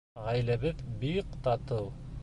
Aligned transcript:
Ғаиләбеҙ 0.27 0.81
бик 1.05 1.39
татыу 1.49 1.89